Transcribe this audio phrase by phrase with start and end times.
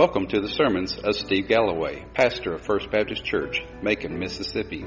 [0.00, 4.82] Welcome to the sermons of Steve Galloway, pastor of First Baptist Church, Macon, Mississippi.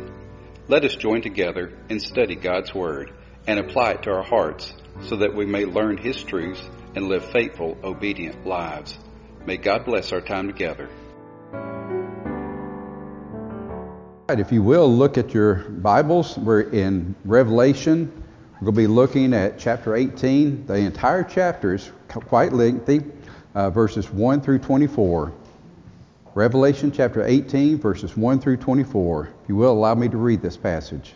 [0.67, 3.13] Let us join together and study God's Word
[3.45, 4.73] and apply it to our hearts
[5.03, 8.97] so that we may learn His truths and live faithful, obedient lives.
[9.45, 10.89] May God bless our time together.
[14.29, 16.35] If you will, look at your Bibles.
[16.39, 18.11] We're in Revelation.
[18.53, 20.65] We're going to be looking at chapter 18.
[20.65, 23.03] The entire chapter is quite lengthy
[23.55, 25.33] uh, verses 1 through 24.
[26.35, 29.29] Revelation chapter 18, verses 1 through 24.
[29.43, 31.13] If you will, allow me to read this passage.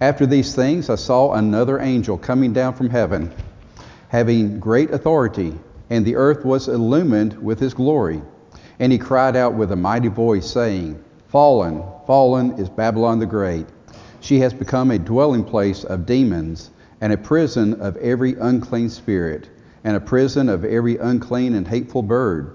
[0.00, 3.32] After these things, I saw another angel coming down from heaven,
[4.08, 5.54] having great authority,
[5.90, 8.20] and the earth was illumined with his glory.
[8.80, 13.66] And he cried out with a mighty voice, saying, Fallen, fallen is Babylon the Great.
[14.20, 16.70] She has become a dwelling place of demons
[17.00, 19.48] and a prison of every unclean spirit
[19.84, 22.54] and a prison of every unclean and hateful bird.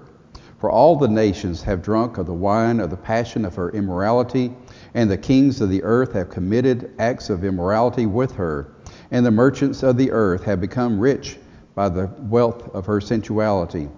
[0.58, 4.52] For all the nations have drunk of the wine of the passion of her immorality,
[4.94, 8.72] and the kings of the earth have committed acts of immorality with her,
[9.10, 11.38] and the merchants of the earth have become rich
[11.76, 13.88] by the wealth of her sensuality.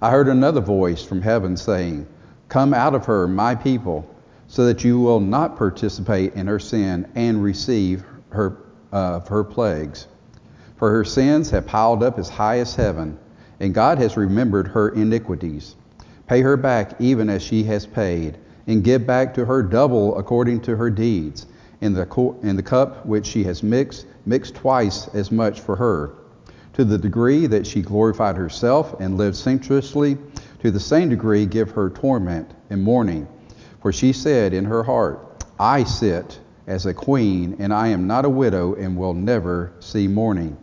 [0.00, 2.08] I heard another voice from heaven saying,
[2.48, 4.04] Come out of her, my people,
[4.48, 8.56] so that you will not participate in her sin and receive her,
[8.92, 10.08] uh, her plagues.
[10.82, 13.16] For her sins have piled up as high as heaven,
[13.60, 15.76] and God has remembered her iniquities.
[16.26, 20.62] Pay her back even as she has paid, and give back to her double according
[20.62, 21.46] to her deeds.
[21.80, 26.14] In the, in the cup which she has mixed, mix twice as much for her.
[26.72, 30.18] To the degree that she glorified herself and lived sensuously,
[30.62, 33.28] to the same degree give her torment and mourning.
[33.82, 38.24] For she said in her heart, I sit as a queen, and I am not
[38.24, 40.56] a widow, and will never see mourning.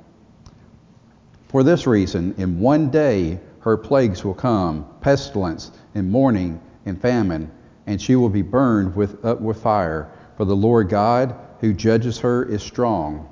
[1.49, 7.49] For this reason, in one day her plagues will come pestilence, and mourning, and famine,
[7.87, 10.11] and she will be burned with, up with fire.
[10.37, 13.27] For the Lord God, who judges her, is strong.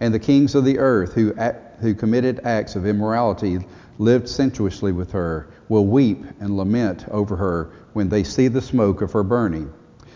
[0.00, 1.32] And the kings of the earth, who,
[1.78, 3.60] who committed acts of immorality,
[3.98, 9.00] lived sensuously with her, will weep and lament over her when they see the smoke
[9.00, 9.72] of her burning,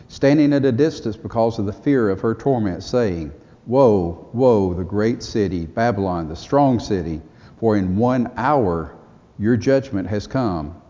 [0.09, 3.33] standing at a distance because of the fear of her torment, saying,
[3.69, 7.21] Woe, woe, the great city, Babylon, the strong city,
[7.59, 8.95] for in one hour
[9.39, 10.81] your judgment has come.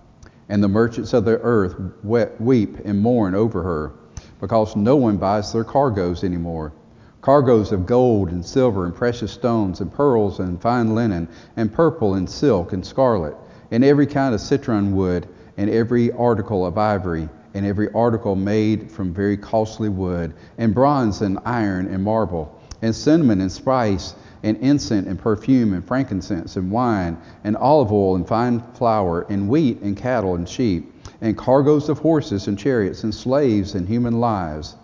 [0.48, 3.92] And the merchants of the earth weep and mourn over her,
[4.40, 6.72] because no one buys their cargoes anymore.
[7.20, 12.14] Cargoes of gold and silver and precious stones and pearls and fine linen and purple
[12.14, 13.34] and silk and scarlet
[13.70, 18.90] and every kind of citron wood and every article of ivory and every article made
[18.90, 24.56] from very costly wood and bronze and iron and marble and cinnamon and spice, and
[24.58, 29.80] incense and perfume, and frankincense and wine, and olive oil and fine flour, and wheat
[29.82, 34.76] and cattle and sheep, and cargoes of horses and chariots, and slaves and human lives.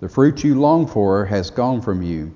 [0.00, 2.32] The fruit you long for has gone from you,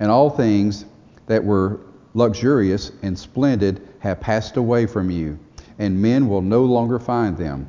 [0.00, 0.84] and all things
[1.26, 1.80] that were
[2.14, 5.38] luxurious and splendid have passed away from you,
[5.78, 7.68] and men will no longer find them.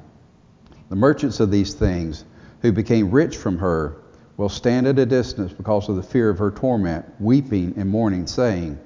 [0.90, 2.26] The merchants of these things,
[2.62, 3.98] who became rich from her,
[4.38, 8.28] will stand at a distance because of the fear of her torment, weeping and mourning,
[8.28, 8.78] saying,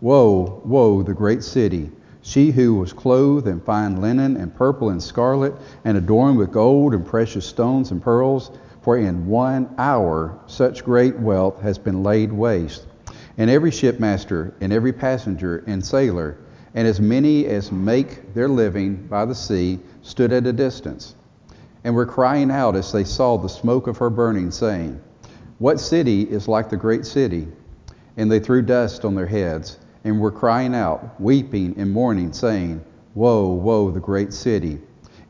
[0.00, 1.90] Woe, woe, the great city,
[2.22, 6.92] she who was clothed in fine linen and purple and scarlet, and adorned with gold
[6.92, 8.50] and precious stones and pearls,
[8.82, 12.86] for in one hour such great wealth has been laid waste.
[13.38, 16.36] And every shipmaster, and every passenger, and sailor,
[16.74, 21.14] and as many as make their living by the sea, stood at a distance
[21.86, 25.00] and were crying out as they saw the smoke of her burning, saying,
[25.58, 27.46] What city is like the great city?
[28.16, 32.84] And they threw dust on their heads, and were crying out, weeping and mourning, saying,
[33.14, 34.80] Woe, woe, the great city,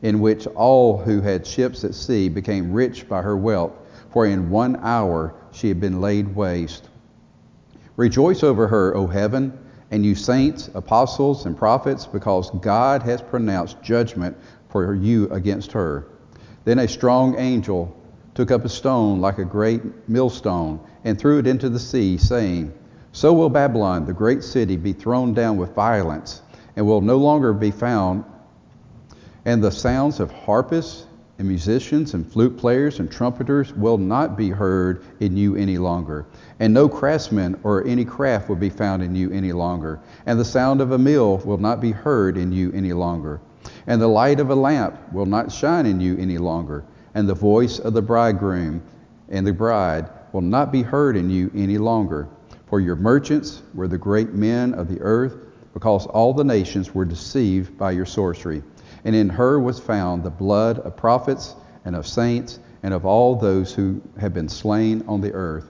[0.01, 3.73] in which all who had ships at sea became rich by her wealth,
[4.11, 6.89] for in one hour she had been laid waste.
[7.97, 9.55] Rejoice over her, O heaven,
[9.91, 14.35] and you saints, apostles, and prophets, because God has pronounced judgment
[14.69, 16.07] for you against her.
[16.67, 17.95] Then a strong angel
[18.33, 22.73] took up a stone like a great millstone and threw it into the sea, saying,
[23.13, 26.41] So will Babylon, the great city, be thrown down with violence,
[26.75, 28.25] and will no longer be found.
[29.45, 31.05] And the sounds of harpists
[31.39, 36.25] and musicians and flute players and trumpeters will not be heard in you any longer.
[36.59, 40.01] And no craftsman or any craft will be found in you any longer.
[40.25, 43.39] And the sound of a mill will not be heard in you any longer
[43.87, 47.33] and the light of a lamp will not shine in you any longer, and the
[47.33, 48.81] voice of the bridegroom
[49.29, 52.27] and the bride will not be heard in you any longer.
[52.67, 55.37] For your merchants were the great men of the earth,
[55.73, 58.61] because all the nations were deceived by your sorcery.
[59.05, 61.55] And in her was found the blood of prophets
[61.85, 65.69] and of saints and of all those who have been slain on the earth.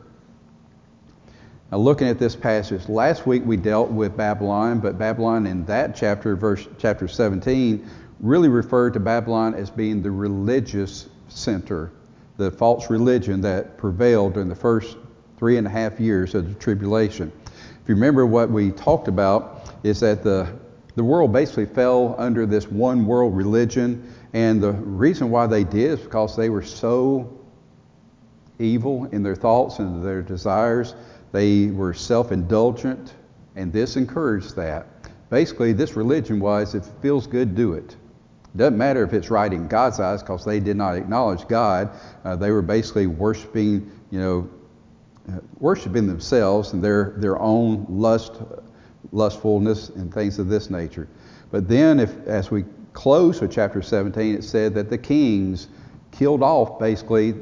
[1.72, 5.96] Now, looking at this passage, last week we dealt with Babylon, but Babylon in that
[5.96, 7.86] chapter, verse chapter 17,
[8.20, 11.92] really referred to Babylon as being the religious center,
[12.38, 14.98] the false religion that prevailed during the first
[15.38, 17.32] three and a half years of the tribulation.
[17.46, 20.52] If you remember what we talked about, is that the
[20.98, 26.00] the world basically fell under this one world religion, and the reason why they did
[26.00, 27.38] is because they were so
[28.58, 30.96] evil in their thoughts and their desires.
[31.32, 33.14] They were self indulgent,
[33.56, 34.88] and this encouraged that.
[35.30, 37.96] Basically, this religion was if it feels good, do it.
[38.56, 41.92] Doesn't matter if it's right in God's eyes because they did not acknowledge God.
[42.24, 44.50] Uh, they were basically worshiping, you know,
[45.60, 48.42] worshiping themselves and their, their own lust
[49.12, 51.08] lustfulness, and things of this nature.
[51.52, 55.68] But then, if as we close with chapter 17, it said that the kings
[56.12, 57.36] killed off basically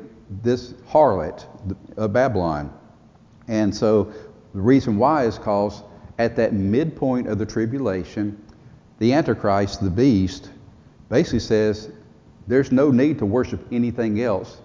[0.44, 1.46] this harlot
[1.98, 2.74] of Babylon.
[3.48, 4.12] And so
[4.54, 5.84] the reason why is because
[6.18, 8.42] at that midpoint of the tribulation,
[9.00, 10.50] the Antichrist, the beast,
[11.10, 11.90] basically says,
[12.48, 14.58] There's no need to worship anything else.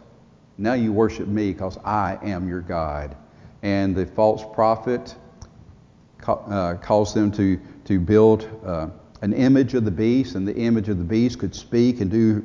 [0.58, 3.16] Now you worship me because I am your God.
[3.62, 5.14] And the false prophet
[6.26, 8.88] uh, caused them to, to build uh,
[9.22, 12.44] an image of the beast, and the image of the beast could speak and do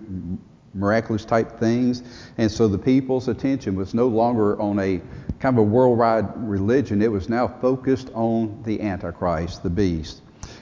[0.74, 2.04] miraculous type things.
[2.38, 5.02] And so the people's attention was no longer on a
[5.40, 10.22] kind of a worldwide religion, it was now focused on the Antichrist, the beast.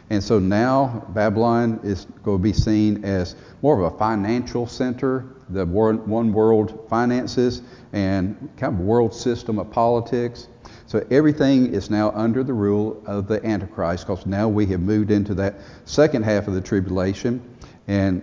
[0.09, 5.25] And so now Babylon is going to be seen as more of a financial center,
[5.49, 7.61] the one world finances,
[7.93, 10.47] and kind of world system of politics.
[10.85, 15.09] So everything is now under the rule of the Antichrist because now we have moved
[15.09, 15.55] into that
[15.85, 17.41] second half of the tribulation.
[17.87, 18.21] And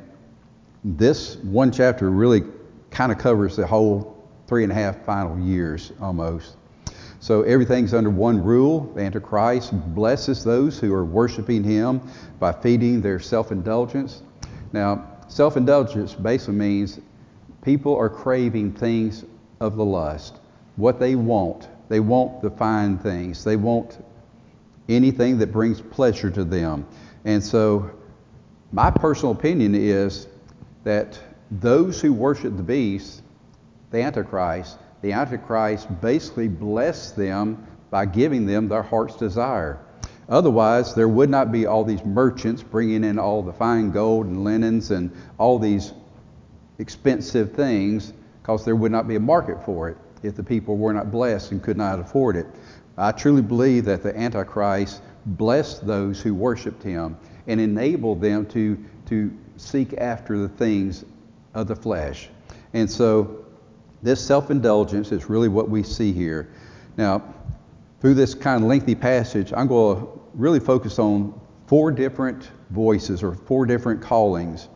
[0.84, 2.42] this one chapter really
[2.90, 4.16] kind of covers the whole
[4.46, 6.56] three and a half final years almost.
[7.20, 8.92] So everything's under one rule.
[8.94, 12.00] The Antichrist blesses those who are worshiping him
[12.38, 14.22] by feeding their self indulgence.
[14.72, 16.98] Now, self indulgence basically means
[17.62, 19.24] people are craving things
[19.60, 20.38] of the lust,
[20.76, 23.42] what they want, they want the fine things.
[23.42, 24.02] They want
[24.88, 26.86] anything that brings pleasure to them.
[27.24, 27.90] And so,
[28.72, 30.28] my personal opinion is
[30.84, 31.18] that
[31.50, 33.22] those who worship the beast,
[33.90, 39.78] the Antichrist, the Antichrist basically bless them by giving them their heart's desire.
[40.28, 44.44] Otherwise, there would not be all these merchants bringing in all the fine gold and
[44.44, 45.92] linens and all these
[46.78, 50.92] expensive things because there would not be a market for it if the people were
[50.92, 52.46] not blessed and could not afford it.
[52.96, 58.78] I truly believe that the Antichrist blessed those who worshiped him and enabled them to,
[59.06, 61.04] to seek after the things
[61.54, 62.28] of the flesh.
[62.72, 63.44] And so,
[64.02, 66.48] this self indulgence is really what we see here.
[66.96, 67.22] Now,
[68.00, 73.22] through this kind of lengthy passage, I'm going to really focus on four different voices
[73.22, 74.68] or four different callings.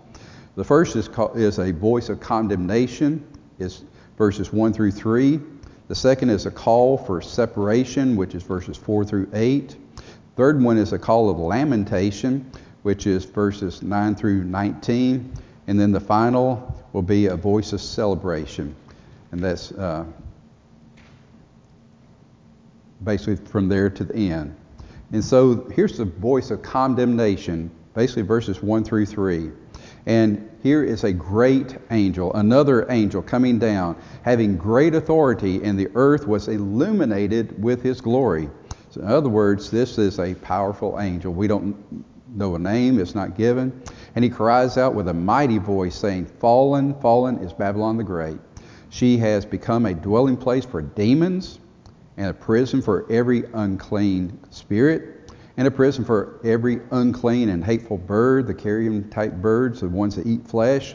[0.56, 3.26] The first is, is a voice of condemnation,
[3.58, 3.84] is
[4.16, 5.40] verses 1 through 3.
[5.88, 9.76] The second is a call for separation, which is verses 4 through 8.
[10.36, 12.50] Third one is a call of lamentation,
[12.82, 15.32] which is verses 9 through 19.
[15.66, 18.74] And then the final will be a voice of celebration.
[19.34, 20.04] And that's uh,
[23.02, 24.54] basically from there to the end.
[25.10, 29.50] And so here's the voice of condemnation, basically verses 1 through 3.
[30.06, 35.88] And here is a great angel, another angel coming down, having great authority, and the
[35.96, 38.48] earth was illuminated with his glory.
[38.90, 41.32] So in other words, this is a powerful angel.
[41.32, 41.76] We don't
[42.36, 43.82] know a name, it's not given.
[44.14, 48.38] And he cries out with a mighty voice, saying, Fallen, fallen is Babylon the Great.
[48.94, 51.58] She has become a dwelling place for demons
[52.16, 57.98] and a prison for every unclean spirit and a prison for every unclean and hateful
[57.98, 60.94] bird, the carrion type birds, the ones that eat flesh.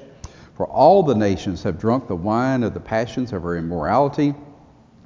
[0.53, 4.33] For all the nations have drunk the wine of the passions of her immorality,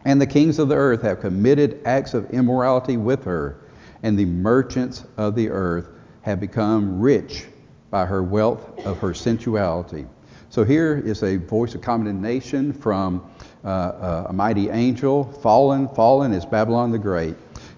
[0.05, 3.57] and the kings of the earth have committed acts of immorality with her,
[4.03, 5.87] and the merchants of the earth
[6.21, 7.47] have become rich
[7.89, 10.05] by her wealth of her sensuality.
[10.53, 13.27] So here is a voice of condemnation from
[13.65, 15.23] uh, uh a mighty angel.
[15.23, 17.33] Fallen, fallen is Babylon the Great.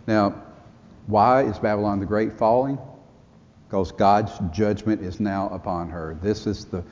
[0.08, 0.36] Now,
[1.08, 2.78] why is Babylon the Great falling?
[3.66, 6.18] Because God's judgment is now upon her.
[6.22, 6.84] This is the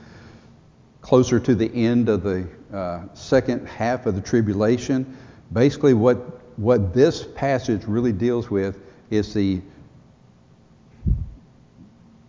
[1.02, 5.14] closer to the end of the uh, second half of the tribulation.
[5.52, 6.16] Basically, what
[6.58, 9.60] what this passage really deals with is the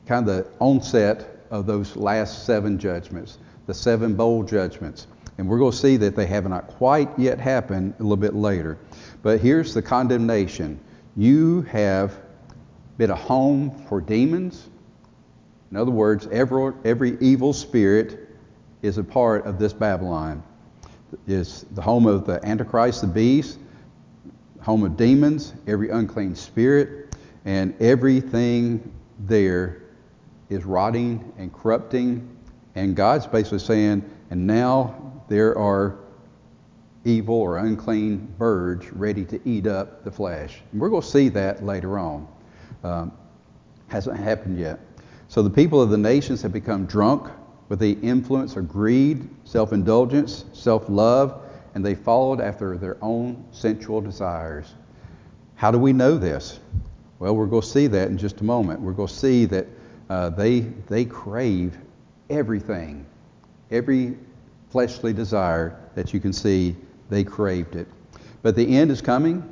[0.05, 5.07] kind of the onset of those last seven judgments, the seven bowl judgments.
[5.37, 8.33] And we're going to see that they have not quite yet happened a little bit
[8.33, 8.77] later.
[9.21, 10.79] But here's the condemnation
[11.17, 12.19] you have
[12.97, 14.69] been a home for demons.
[15.71, 18.29] In other words, every, every evil spirit
[18.81, 20.43] is a part of this Babylon.
[21.27, 23.59] Is the home of the Antichrist, the beast,
[24.61, 29.83] home of demons, every unclean spirit, and everything there
[30.49, 32.34] is rotting and corrupting.
[32.75, 35.97] And God's basically saying, and now there are
[37.05, 40.61] evil or unclean birds ready to eat up the flesh.
[40.71, 42.27] And we're going to see that later on.
[42.83, 43.11] Um,
[43.87, 44.79] hasn't happened yet.
[45.27, 47.31] So the people of the nations have become drunk
[47.69, 53.43] with the influence of greed, self indulgence, self love, and they followed after their own
[53.51, 54.75] sensual desires.
[55.55, 56.59] How do we know this?
[57.19, 58.81] Well, we're going to see that in just a moment.
[58.81, 59.67] We're going to see that
[60.09, 61.77] uh, they, they crave
[62.29, 63.05] everything,
[63.71, 64.17] every
[64.69, 66.75] fleshly desire that you can see,
[67.09, 67.87] they craved it.
[68.41, 69.43] But the end is coming,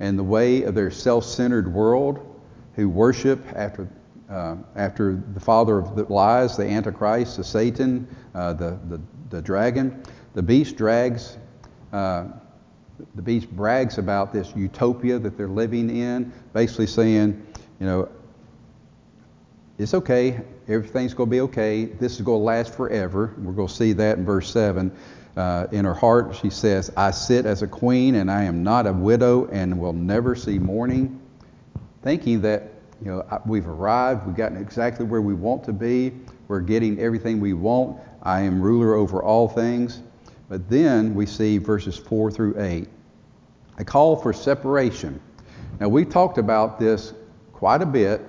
[0.00, 2.28] and the way of their self centered world,
[2.74, 3.88] who worship after,
[4.30, 9.00] uh, after the father of the lies, the Antichrist, the Satan, uh, the, the,
[9.30, 10.02] the dragon,
[10.34, 11.38] the beast drags.
[11.92, 12.24] Uh,
[13.14, 17.44] the beast brags about this utopia that they're living in, basically saying,
[17.80, 18.08] you know,
[19.78, 20.40] it's okay.
[20.68, 21.86] Everything's going to be okay.
[21.86, 23.34] This is going to last forever.
[23.38, 24.92] We're going to see that in verse 7.
[25.36, 28.86] Uh, in her heart, she says, I sit as a queen and I am not
[28.86, 31.20] a widow and will never see mourning.
[32.02, 32.70] Thinking that,
[33.02, 36.12] you know, we've arrived, we've gotten exactly where we want to be,
[36.48, 37.98] we're getting everything we want.
[38.22, 40.00] I am ruler over all things.
[40.48, 42.88] But then we see verses 4 through 8
[43.78, 45.18] a call for separation.
[45.80, 47.14] Now, we talked about this
[47.54, 48.20] quite a bit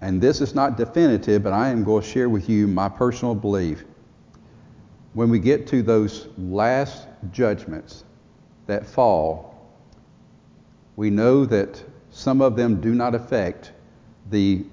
[0.00, 3.34] and this is not definitive, but I am going to share with you my personal
[3.34, 3.84] belief.
[5.14, 8.04] When we get to those last judgments
[8.66, 9.54] that fall,
[10.96, 13.72] we know that some of them do not affect
[14.30, 14.64] the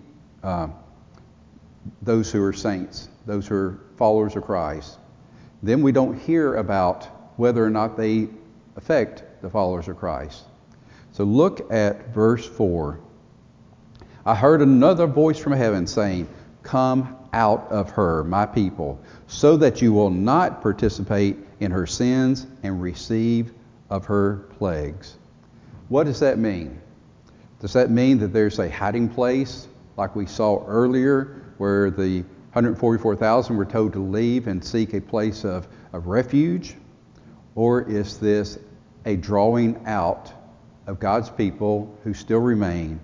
[0.43, 0.67] uh,
[2.01, 4.97] those who are saints, those who are followers of Christ.
[5.63, 7.05] Then we don't hear about
[7.37, 8.29] whether or not they
[8.75, 10.43] affect the followers of Christ.
[11.11, 12.99] So look at verse 4.
[14.27, 16.27] I heard another voice from heaven saying,
[16.63, 22.47] Come out of her, my people, so that you will not participate in her sins
[22.63, 23.53] and receive
[23.91, 25.17] of her plagues.
[25.89, 26.81] What does that mean?
[27.59, 32.21] Does that mean that there's a hiding place like we saw earlier where the
[32.53, 36.75] 144,000 were told to leave and seek a place of, of refuge?
[37.53, 38.57] Or is this
[39.05, 40.31] a drawing out
[40.87, 42.99] of God's people who still remain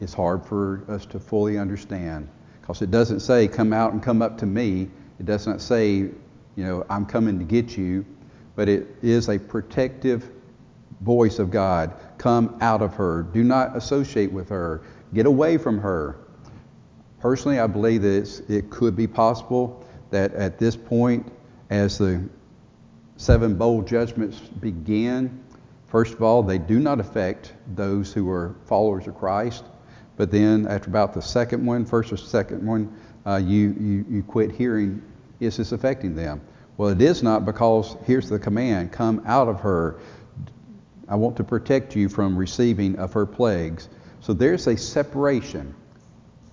[0.00, 2.28] is hard for us to fully understand
[2.60, 4.90] because it doesn't say, come out and come up to me.
[5.18, 6.14] It does not say, you
[6.56, 8.04] know, I'm coming to get you,
[8.56, 10.30] but it is a protective
[11.00, 11.94] voice of God.
[12.18, 13.22] Come out of her.
[13.22, 14.82] Do not associate with her.
[15.14, 16.18] Get away from her.
[17.20, 21.32] Personally, I believe that it could be possible that at this point,
[21.70, 22.22] as the
[23.16, 25.42] seven bowl judgments begin,
[25.86, 29.64] first of all, they do not affect those who are followers of Christ.
[30.18, 32.92] But then after about the second one, first or second one,
[33.24, 35.00] uh, you, you, you quit hearing,
[35.38, 36.40] is this affecting them?
[36.76, 40.00] Well, it is not because here's the command come out of her.
[41.08, 43.88] I want to protect you from receiving of her plagues.
[44.20, 45.72] So there's a separation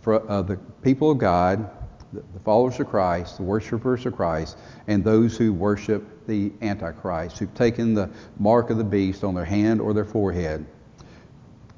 [0.01, 1.67] for uh, the people of God,
[2.13, 7.39] the, the followers of Christ, the worshipers of Christ, and those who worship the Antichrist,
[7.39, 10.67] who've taken the mark of the beast on their hand or their forehead.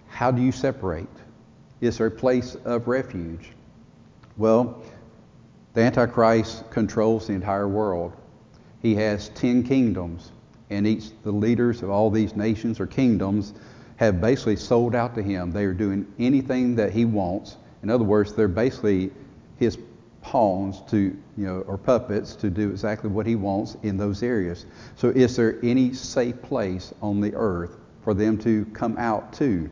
[0.10, 1.08] How do you separate?
[1.82, 3.52] Is their place of refuge.
[4.38, 4.84] Well,
[5.74, 8.14] the Antichrist controls the entire world.
[8.82, 10.32] He has ten kingdoms,
[10.70, 13.54] and each the leaders of all these nations or kingdoms
[13.98, 15.52] have basically sold out to him.
[15.52, 17.58] They are doing anything that he wants.
[17.84, 19.12] In other words, they're basically
[19.58, 19.78] his
[20.22, 24.66] pawns to, you know, or puppets to do exactly what he wants in those areas.
[24.96, 29.70] So is there any safe place on the earth for them to come out to?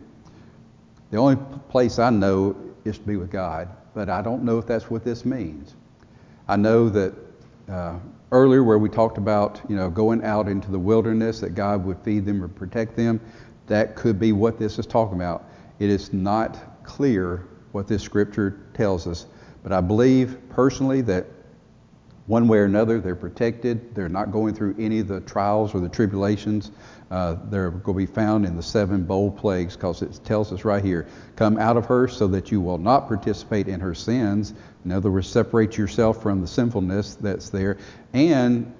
[1.11, 1.37] The only
[1.69, 5.03] place I know is to be with God, but I don't know if that's what
[5.03, 5.75] this means.
[6.47, 7.13] I know that
[7.69, 7.97] uh,
[8.31, 11.97] earlier where we talked about, you know, going out into the wilderness, that God would
[11.99, 13.19] feed them or protect them,
[13.67, 15.45] that could be what this is talking about.
[15.79, 19.25] It is not clear what this scripture tells us,
[19.63, 21.25] but I believe personally that
[22.27, 22.99] one way or another.
[22.99, 23.93] They're protected.
[23.93, 26.71] They're not going through any of the trials or the tribulations.
[27.11, 30.65] Uh, they're going to be found in the seven bowl plagues because it tells us
[30.65, 34.53] right here come out of her so that you will not participate in her sins.
[34.85, 37.77] In other words, separate yourself from the sinfulness that's there,
[38.13, 38.73] and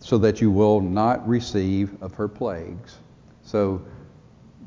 [0.00, 2.98] so that you will not receive of her plagues.
[3.42, 3.82] So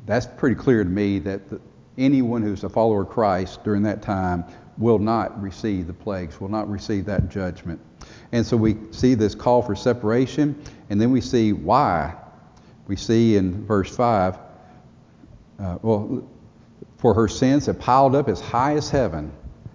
[0.06, 1.60] that's pretty clear to me that the,
[1.98, 4.44] anyone who's a follower of Christ during that time
[4.78, 7.80] will not receive the plagues, will not receive that judgment.
[8.32, 10.60] And so we see this call for separation,
[10.90, 12.14] and then we see why.
[12.86, 14.38] We see in verse 5,
[15.58, 16.28] uh, well,
[16.96, 19.32] for her sins have piled up as high as heaven,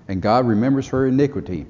[0.08, 1.66] and God remembers her iniquity.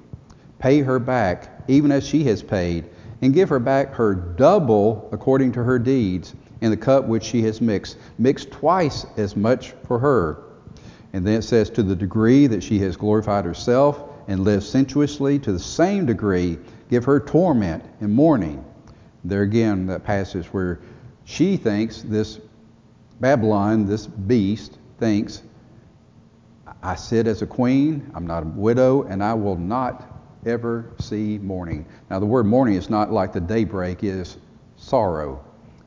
[0.59, 2.85] Pay her back, even as she has paid,
[3.21, 7.43] and give her back her double according to her deeds, in the cup which she
[7.43, 7.97] has mixed.
[8.17, 10.43] Mix twice as much for her.
[11.17, 15.39] And then it says, to the degree that she has glorified herself and lived sensuously,
[15.39, 16.59] to the same degree,
[16.91, 18.63] give her torment and mourning.
[19.23, 20.79] There again, that passage where
[21.23, 22.39] she thinks this
[23.19, 25.41] Babylon, this beast, thinks,
[26.83, 31.39] I sit as a queen, I'm not a widow, and I will not ever see
[31.39, 31.87] mourning.
[32.11, 34.37] Now, the word mourning is not like the daybreak is
[34.75, 35.43] sorrow.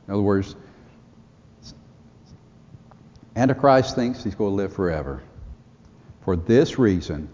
[0.09, 0.57] In other words,
[3.35, 5.21] Antichrist thinks he's going to live forever.
[6.21, 7.29] For this reason,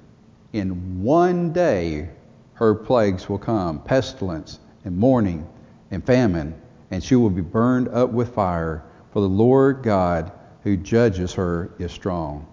[0.54, 2.10] in one day
[2.54, 5.48] her plagues will come pestilence and mourning
[5.92, 6.60] and famine,
[6.92, 8.84] and she will be burned up with fire.
[9.12, 10.32] For the Lord God
[10.63, 12.46] who judges her is strong.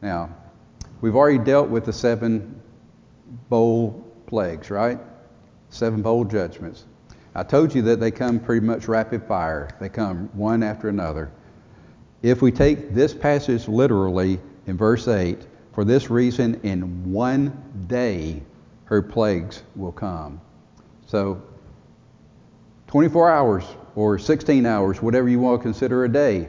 [0.00, 0.34] Now,
[1.00, 2.60] we've already dealt with the seven
[3.48, 4.98] bowl plagues, right?
[5.70, 6.84] Seven bowl judgments.
[7.34, 11.30] I told you that they come pretty much rapid fire, they come one after another.
[12.22, 15.38] If we take this passage literally in verse 8,
[15.72, 18.42] for this reason, in one day
[18.84, 20.40] her plagues will come.
[21.06, 21.42] So,
[22.86, 23.64] 24 hours
[23.96, 26.48] or 16 hours, whatever you want to consider a day,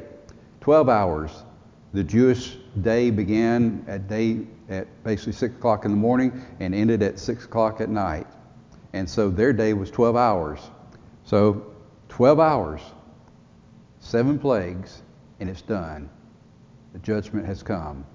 [0.61, 1.31] 12 hours.
[1.93, 7.01] The Jewish day began at day at basically 6 o'clock in the morning and ended
[7.01, 8.27] at 6 o'clock at night.
[8.93, 10.59] And so their day was 12 hours.
[11.23, 11.65] So
[12.09, 12.81] 12 hours,
[13.99, 15.01] seven plagues,
[15.43, 16.09] and it's done.
[16.93, 18.05] The judgment has come.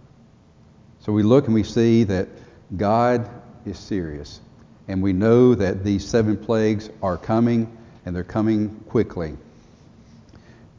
[1.01, 2.27] So we look and we see that
[2.75, 3.29] God
[3.67, 4.41] is serious.
[4.89, 9.37] And we know that these seven plagues are coming, and they're coming quickly.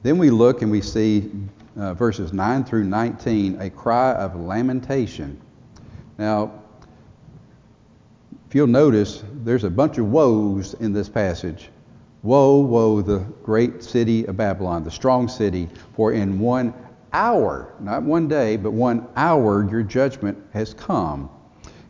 [0.02, 1.30] Then we look and we see
[1.78, 5.40] uh, verses 9 through 19 a cry of lamentation.
[6.18, 6.64] Now,
[8.48, 11.70] if you'll notice, there's a bunch of woes in this passage.
[12.22, 16.74] Woe, woe, the great city of Babylon, the strong city, for in one
[17.14, 21.30] hour, not one day, but one hour, your judgment has come.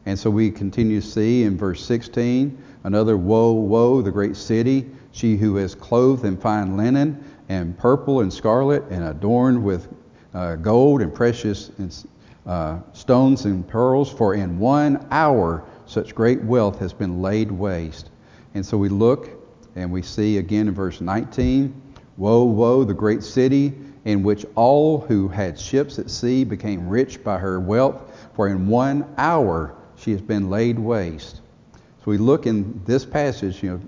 [0.06, 4.90] And so we continue to see in verse 16 another woe, woe, the great city,
[5.12, 9.88] she who is clothed in fine linen and purple and scarlet and adorned with
[10.36, 12.06] uh, gold and precious and,
[12.46, 18.12] uh, stones and pearls, for in one hour such great wealth has been laid waste.
[18.54, 19.39] And so we look
[19.76, 21.82] and we see again in verse 19
[22.18, 27.24] Woe, woe, the great city in which all who had ships at sea became rich
[27.24, 31.42] by her wealth, for in one hour she has been laid waste.
[31.74, 33.82] So we look in this passage, you know,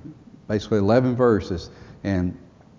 [0.48, 1.72] basically 11 verses,
[2.06, 2.38] and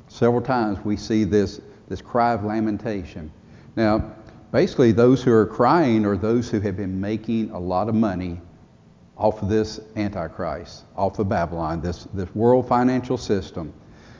[0.08, 3.30] several times we see this, this cry of lamentation.
[3.76, 4.12] Now,
[4.52, 8.40] basically, those who are crying are those who have been making a lot of money
[9.16, 13.72] off of this Antichrist, off of Babylon, this, this world financial system,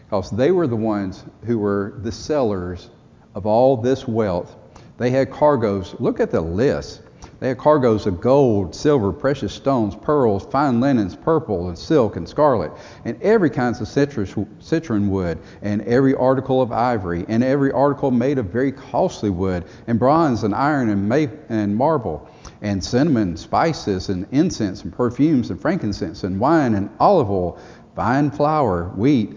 [0.05, 2.91] because they were the ones who were the sellers
[3.35, 4.57] of all this wealth.
[4.99, 5.95] They had cargoes.
[5.99, 7.01] Look at the list.
[7.41, 12.29] They had cargoes of gold, silver, precious stones, pearls, fine linens, purple and silk and
[12.29, 12.71] scarlet,
[13.05, 18.13] and every kind of citrus, citron wood, and every article of ivory, and every article
[18.13, 22.29] made of very costly wood, and bronze and iron and, ma- and marble
[22.63, 27.59] and cinnamon, spices, and incense, and perfumes, and frankincense, and wine, and olive oil,
[27.97, 29.37] fine flour, wheat,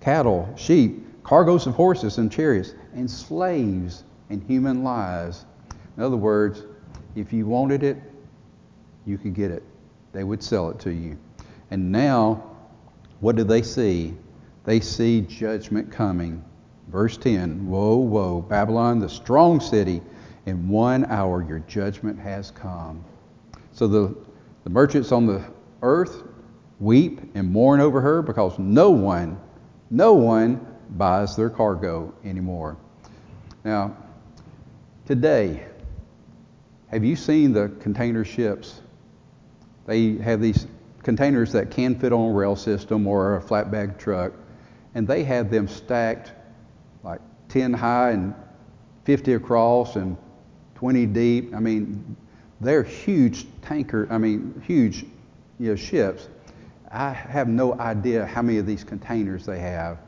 [0.00, 5.46] cattle, sheep, cargoes of horses and chariots, and slaves and human lives.
[5.96, 6.64] In other words,
[7.16, 7.96] if you wanted it,
[9.06, 9.62] you could get it.
[10.12, 11.18] They would sell it to you.
[11.70, 12.42] And now,
[13.20, 14.14] what do they see?
[14.64, 16.44] They see judgment coming.
[16.88, 20.02] Verse 10 Woe, woe, Babylon, the strong city
[20.50, 23.02] in one hour your judgment has come.
[23.72, 24.14] So the,
[24.64, 25.42] the merchants on the
[25.82, 26.24] earth
[26.80, 29.40] weep and mourn over her because no one,
[29.90, 32.76] no one buys their cargo anymore.
[33.64, 33.96] Now,
[35.06, 35.66] today,
[36.88, 38.82] have you seen the container ships?
[39.86, 40.66] They have these
[41.02, 44.32] containers that can fit on a rail system or a flatbed truck,
[44.94, 46.32] and they have them stacked
[47.02, 48.34] like 10 high and
[49.04, 50.16] 50 across and
[50.80, 51.54] 20 deep.
[51.54, 52.16] I mean,
[52.58, 55.04] they're huge tanker, I mean, huge
[55.58, 56.28] you know, ships.
[56.90, 59.98] I have no idea how many of these containers they have.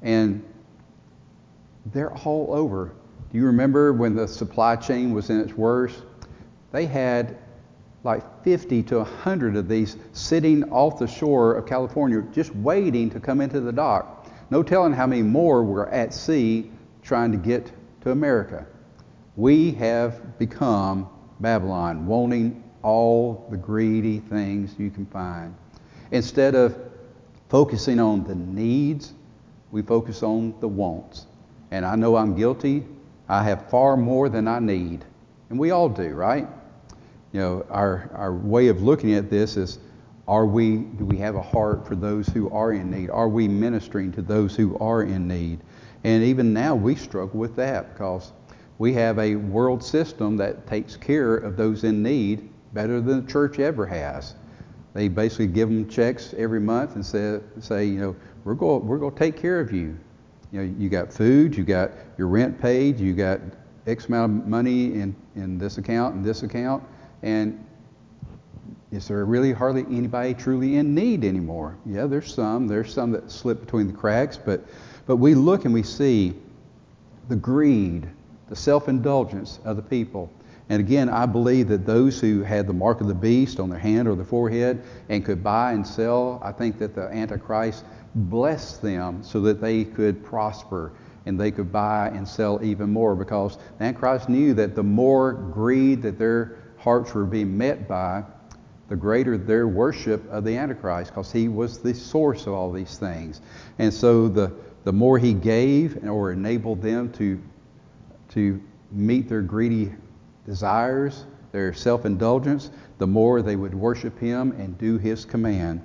[0.00, 0.42] And
[1.92, 2.92] they're all over.
[3.30, 6.02] Do you remember when the supply chain was in its worst?
[6.72, 7.36] They had
[8.02, 13.20] like 50 to 100 of these sitting off the shore of California just waiting to
[13.20, 14.26] come into the dock.
[14.48, 16.70] No telling how many more were at sea
[17.02, 18.66] trying to get to America.
[19.36, 21.08] We have become
[21.40, 25.54] Babylon, wanting all the greedy things you can find.
[26.10, 26.78] Instead of
[27.48, 29.12] focusing on the needs,
[29.70, 31.26] we focus on the wants.
[31.70, 32.84] And I know I'm guilty.
[33.28, 35.04] I have far more than I need.
[35.50, 36.46] And we all do, right?
[37.32, 39.78] You know, our, our way of looking at this is
[40.28, 43.10] are we, do we have a heart for those who are in need?
[43.10, 45.60] Are we ministering to those who are in need?
[46.02, 48.32] And even now we struggle with that because
[48.78, 53.32] we have a world system that takes care of those in need better than the
[53.32, 54.34] church ever has.
[54.94, 58.98] They basically give them checks every month and say, say you know, we're going, we're
[58.98, 59.96] going to take care of you.
[60.52, 63.40] You know, you got food, you got your rent paid, you got
[63.86, 66.82] X amount of money in, in this account and this account,
[67.22, 67.62] and
[68.92, 71.76] is there really hardly anybody truly in need anymore?
[71.84, 72.66] Yeah, there's some.
[72.66, 74.64] There's some that slip between the cracks, but
[75.06, 76.34] but we look and we see
[77.28, 78.08] the greed,
[78.48, 80.30] the self-indulgence of the people.
[80.68, 83.78] And again, I believe that those who had the mark of the beast on their
[83.78, 88.82] hand or their forehead and could buy and sell, I think that the Antichrist blessed
[88.82, 90.92] them so that they could prosper
[91.26, 95.32] and they could buy and sell even more because the Antichrist knew that the more
[95.32, 98.24] greed that their hearts were being met by,
[98.88, 102.98] the greater their worship of the Antichrist because he was the source of all these
[102.98, 103.40] things.
[103.78, 104.52] And so the,
[104.84, 107.40] the more he gave or enabled them to,
[108.36, 109.92] to meet their greedy
[110.44, 115.80] desires, their self indulgence, the more they would worship him and do his command.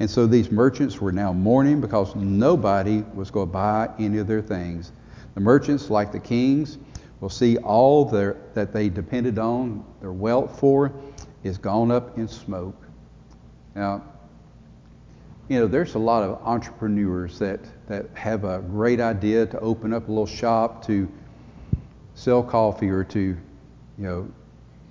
[0.00, 4.26] And so these merchants were now mourning because nobody was going to buy any of
[4.26, 4.92] their things.
[5.34, 6.78] The merchants, like the kings,
[7.20, 10.92] will see all their, that they depended on their wealth for
[11.44, 12.82] is gone up in smoke.
[13.74, 14.02] Now,
[15.50, 19.92] you know, there's a lot of entrepreneurs that, that have a great idea to open
[19.92, 21.12] up a little shop to
[22.20, 23.36] sell coffee or to, you
[23.96, 24.30] know,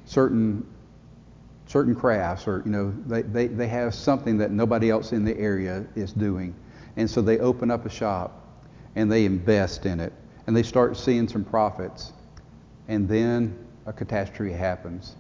[0.06, 0.66] certain
[1.68, 5.38] certain crafts or you know they, they, they have something that nobody else in the
[5.38, 6.56] area is doing.
[6.98, 8.44] And so they open up a shop
[8.96, 10.12] and they invest in it
[10.48, 12.14] and they start seeing some profits.
[12.88, 15.16] And then a catastrophe happens.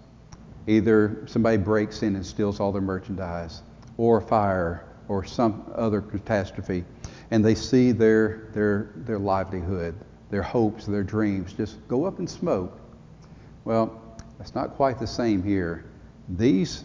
[0.65, 3.62] Either somebody breaks in and steals all their merchandise
[3.98, 6.84] or a fire or some other catastrophe
[7.30, 9.93] and they see their their their livelihood
[10.30, 12.80] their hopes their dreams just go up in smoke
[13.65, 14.02] well
[14.38, 15.86] that's not quite the same here
[16.30, 16.84] these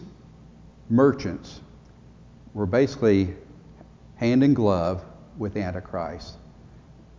[0.89, 1.61] merchants
[2.53, 3.35] were basically
[4.15, 5.03] hand in glove
[5.37, 6.37] with Antichrist.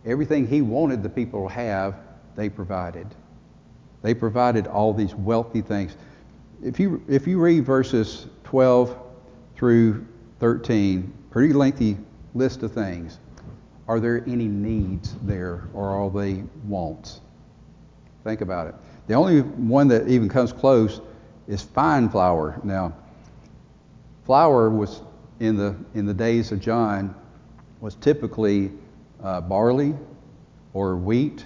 [0.05, 1.95] Everything he wanted the people to have,
[2.35, 3.07] they provided.
[4.01, 5.95] They provided all these wealthy things.
[6.63, 8.97] If you, if you read verses 12
[9.55, 10.05] through
[10.39, 11.97] 13, pretty lengthy
[12.33, 13.19] list of things.
[13.87, 17.21] Are there any needs there or are they wants?
[18.23, 18.75] Think about it.
[19.07, 20.99] The only one that even comes close
[21.47, 22.59] is fine flour.
[22.63, 22.93] Now,
[24.25, 25.01] flour was
[25.39, 27.15] in the in the days of John
[27.79, 28.71] was typically
[29.23, 29.95] uh, barley
[30.73, 31.45] or wheat.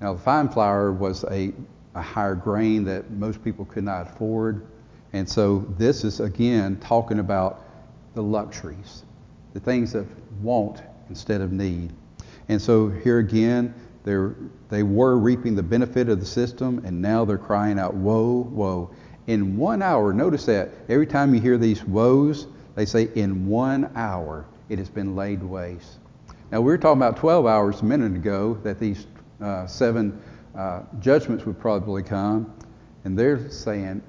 [0.00, 1.52] Now, the fine flour was a,
[1.94, 4.66] a higher grain that most people could not afford,
[5.12, 7.62] and so this is again talking about
[8.14, 9.04] the luxuries,
[9.52, 10.08] the things of
[10.42, 11.92] want instead of need.
[12.48, 17.38] And so here again, they were reaping the benefit of the system, and now they're
[17.38, 18.90] crying out, Woe, woe.
[19.26, 23.90] In one hour, notice that every time you hear these woes, they say, In one
[23.96, 25.98] hour it has been laid waste.
[26.52, 29.06] Now, we were talking about 12 hours a minute ago that these
[29.40, 30.20] uh, seven
[30.56, 32.54] uh, judgments would probably come,
[33.04, 34.00] and they're saying,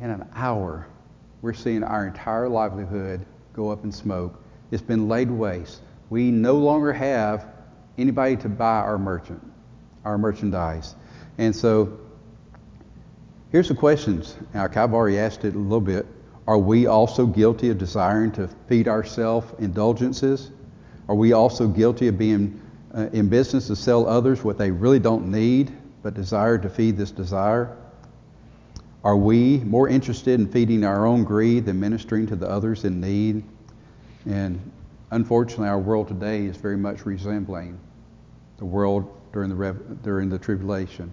[0.00, 0.88] In an hour,
[1.42, 4.42] we're seeing our entire livelihood go up in smoke.
[4.70, 5.80] It's been laid waste.
[6.10, 7.46] We no longer have
[7.98, 9.42] anybody to buy our merchant,
[10.04, 10.94] our merchandise.
[11.38, 11.98] And so
[13.50, 14.36] here's the questions.
[14.54, 16.06] Now, I've already asked it a little bit.
[16.46, 20.50] Are we also guilty of desiring to feed our self indulgences?
[21.08, 22.60] Are we also guilty of being
[22.94, 26.96] uh, in business to sell others what they really don't need but desire to feed
[26.96, 27.76] this desire?
[29.02, 33.00] Are we more interested in feeding our own greed than ministering to the others in
[33.00, 33.44] need?
[34.26, 34.60] And
[35.12, 37.78] unfortunately, our world today is very much resembling
[38.58, 41.12] the world during the, during the tribulation.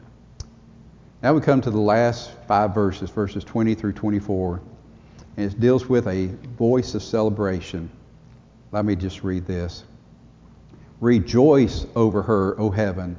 [1.21, 4.62] Now we come to the last five verses, verses 20 through 24,
[5.38, 7.89] and it deals with a voice of celebration.
[8.71, 9.84] Let me just read this.
[10.99, 13.17] Rejoice over her, O heaven,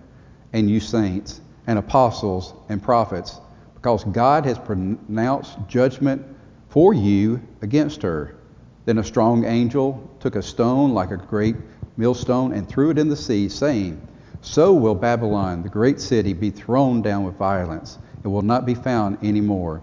[0.53, 3.41] and you saints, and apostles, and prophets,
[3.75, 6.23] because God has pronounced judgment
[6.69, 8.37] for you against her.
[8.85, 11.57] Then a strong angel took a stone like a great
[11.97, 14.01] millstone and threw it in the sea, saying,
[14.43, 17.99] So will Babylon, the great city, be thrown down with violence.
[18.25, 19.83] It will not be found anymore.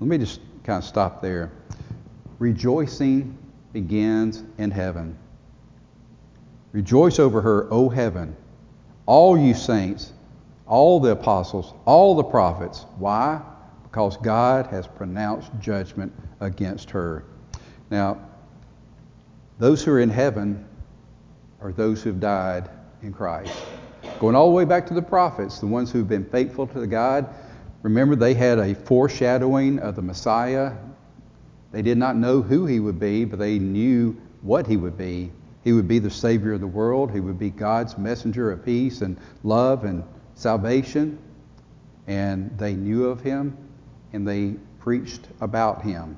[0.00, 1.50] Let me just kind of stop there.
[2.38, 3.36] Rejoicing
[3.72, 5.18] begins in heaven.
[6.72, 8.36] Rejoice over her, O heaven,
[9.06, 10.12] all you saints,
[10.66, 12.84] all the apostles, all the prophets.
[12.98, 13.40] Why?
[13.82, 17.24] Because God has pronounced judgment against her.
[17.90, 18.27] Now,
[19.58, 20.64] those who are in heaven
[21.60, 22.70] are those who have died
[23.02, 23.52] in Christ.
[24.20, 27.28] Going all the way back to the prophets, the ones who've been faithful to God.
[27.82, 30.72] Remember, they had a foreshadowing of the Messiah
[31.70, 35.30] they did not know who he would be, but they knew what he would be.
[35.64, 37.10] He would be the Savior of the world.
[37.10, 40.02] He would be God's messenger of peace and love and
[40.34, 41.18] salvation.
[42.06, 43.56] And they knew of him
[44.14, 46.16] and they preached about him.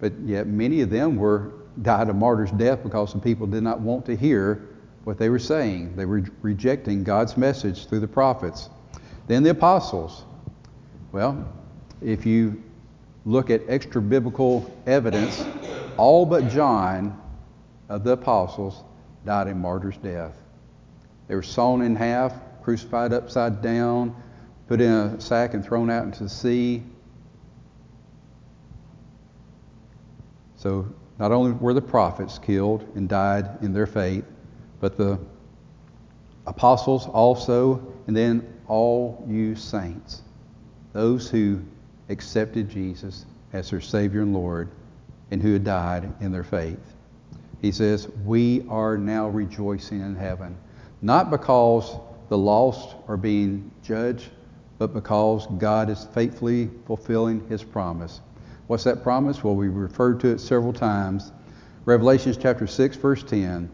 [0.00, 3.80] But yet many of them were died a martyr's death because the people did not
[3.80, 4.68] want to hear
[5.04, 5.96] what they were saying.
[5.96, 8.70] They were rejecting God's message through the prophets.
[9.26, 10.24] Then the apostles.
[11.12, 11.46] Well,
[12.00, 12.62] if you
[13.24, 15.44] look at extra biblical evidence,
[15.96, 17.20] all but John
[17.88, 18.82] of the apostles
[19.24, 20.36] died a martyr's death.
[21.28, 24.14] They were sawn in half, crucified upside down,
[24.68, 26.82] put in a sack and thrown out into the sea.
[30.56, 30.86] So
[31.18, 34.24] not only were the prophets killed and died in their faith,
[34.80, 35.18] but the
[36.46, 40.22] apostles also, and then all you saints,
[40.92, 41.60] those who
[42.08, 44.68] accepted Jesus as their Savior and Lord
[45.30, 46.94] and who had died in their faith.
[47.62, 50.56] He says, We are now rejoicing in heaven,
[51.00, 51.96] not because
[52.28, 54.28] the lost are being judged,
[54.78, 58.20] but because God is faithfully fulfilling His promise.
[58.66, 59.44] What's that promise?
[59.44, 61.32] Well, we referred to it several times.
[61.84, 63.70] Revelations chapter 6, verse 10.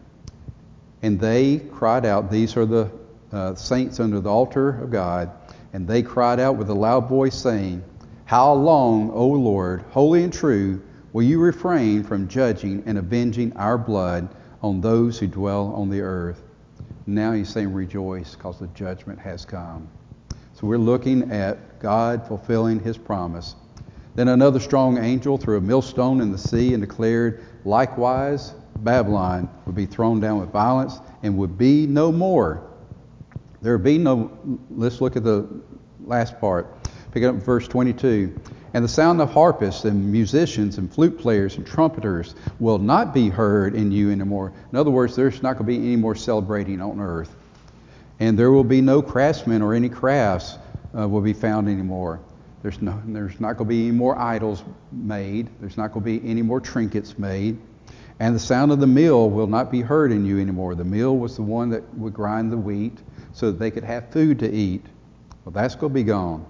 [1.01, 2.91] And they cried out, these are the
[3.31, 5.31] uh, saints under the altar of God,
[5.73, 7.83] and they cried out with a loud voice, saying,
[8.25, 10.81] how long, O Lord, holy and true,
[11.13, 16.01] will you refrain from judging and avenging our blood on those who dwell on the
[16.01, 16.41] earth?
[17.07, 19.87] Now he's saying rejoice because the judgment has come.
[20.53, 23.55] So we're looking at God fulfilling his promise.
[24.15, 29.75] Then another strong angel threw a millstone in the sea and declared, likewise, Babylon would
[29.75, 32.67] be thrown down with violence and would be no more.
[33.61, 34.37] There be no,
[34.71, 35.47] let's look at the
[36.03, 36.83] last part.
[37.11, 38.37] Pick it up verse 22.
[38.73, 43.29] And the sound of harpists and musicians and flute players and trumpeters will not be
[43.29, 44.53] heard in you anymore.
[44.71, 47.35] In other words, there's not going to be any more celebrating on earth.
[48.19, 50.57] And there will be no craftsmen or any crafts
[50.97, 52.21] uh, will be found anymore.
[52.61, 55.49] There's, no, there's not going to be any more idols made.
[55.59, 57.59] There's not going to be any more trinkets made.
[58.19, 60.75] And the sound of the mill will not be heard in you anymore.
[60.75, 62.99] The mill was the one that would grind the wheat
[63.33, 64.85] so that they could have food to eat.
[65.43, 66.45] Well, that's going to be gone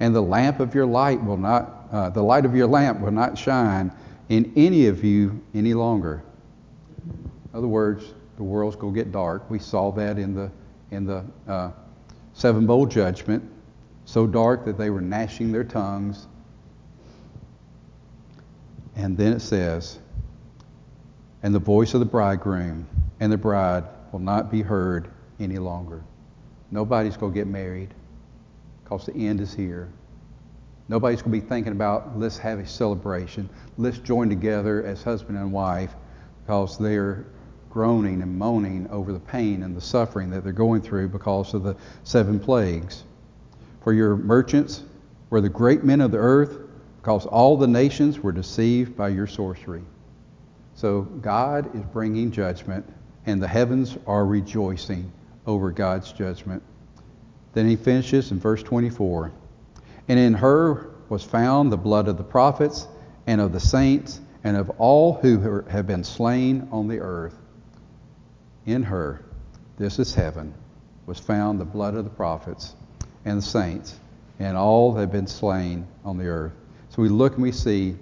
[0.00, 3.12] and the lamp of your light will not, uh, the light of your lamp will
[3.12, 3.92] not shine
[4.28, 6.22] in any of you any longer.
[7.06, 9.48] In other words, the world's going to get dark.
[9.48, 10.50] We saw that in the
[10.90, 11.70] in the uh,
[12.34, 13.48] seven bowl judgment,
[14.04, 16.26] so dark that they were gnashing their tongues.
[18.96, 19.98] And then it says,
[21.42, 22.86] and the voice of the bridegroom
[23.20, 26.02] and the bride will not be heard any longer.
[26.70, 27.92] Nobody's going to get married
[28.82, 29.90] because the end is here.
[30.88, 33.48] Nobody's going to be thinking about let's have a celebration.
[33.78, 35.94] Let's join together as husband and wife
[36.42, 37.24] because they're
[37.70, 41.62] groaning and moaning over the pain and the suffering that they're going through because of
[41.62, 43.04] the seven plagues.
[43.84, 44.82] For your merchants
[45.28, 46.58] were the great men of the earth
[46.96, 49.82] because all the nations were deceived by your sorcery.
[50.74, 52.90] So God is bringing judgment
[53.26, 55.12] and the heavens are rejoicing
[55.46, 56.62] over God's judgment.
[57.52, 59.30] Then he finishes in verse 24.
[60.08, 62.88] And in her was found the blood of the prophets
[63.26, 67.36] and of the saints and of all who have been slain on the earth.
[68.64, 69.26] In her,
[69.76, 70.54] this is heaven,
[71.04, 72.76] was found the blood of the prophets
[73.24, 73.98] and the saints
[74.38, 76.52] and all have been slain on the earth.
[76.90, 77.96] So we look and we see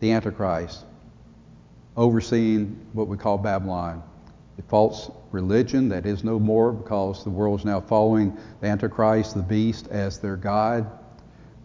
[0.00, 0.84] the Antichrist
[1.96, 4.02] overseeing what we call Babylon,
[4.56, 9.34] the false religion that is no more because the world is now following the Antichrist,
[9.34, 10.90] the beast, as their God,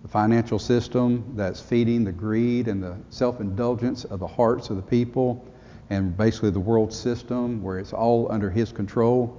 [0.02, 4.76] the financial system that's feeding the greed and the self indulgence of the hearts of
[4.76, 5.46] the people,
[5.90, 9.36] and basically the world system where it's all under his control.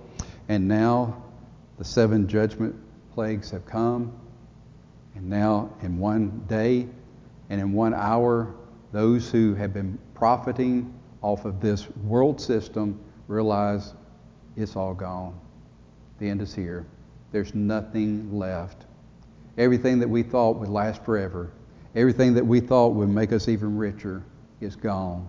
[0.48, 1.22] And now
[1.80, 2.76] the seven judgment
[3.14, 4.12] plagues have come.
[5.14, 6.86] And now, in one day
[7.48, 8.54] and in one hour,
[8.92, 13.94] those who have been profiting off of this world system realize
[14.58, 15.40] it's all gone.
[16.18, 16.84] The end is here.
[17.32, 18.84] There's nothing left.
[19.56, 21.50] Everything that we thought would last forever,
[21.96, 24.22] everything that we thought would make us even richer,
[24.60, 25.26] is gone.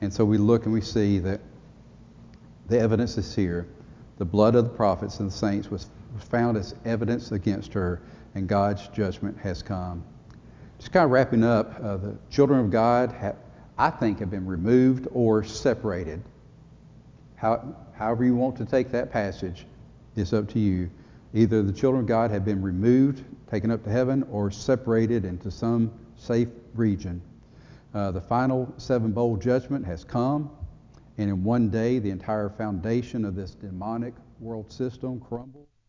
[0.00, 1.40] And so we look and we see that
[2.66, 3.68] the evidence is here.
[4.18, 8.00] The blood of the prophets and the saints was, found as evidence against her,
[8.34, 10.04] and God's judgment has come.
[10.78, 13.36] Just kind of wrapping up, uh, the children of God, have,
[13.76, 16.22] I think, have been removed or separated.
[17.36, 19.66] How, however, you want to take that passage
[20.16, 20.90] it's up to you.
[21.32, 25.50] Either the children of God have been removed, taken up to heaven, or separated into
[25.50, 27.20] some safe region.
[27.92, 30.50] Uh, the final seven bowl judgment has come,
[31.18, 35.66] and in one day, the entire foundation of this demonic world system crumbled.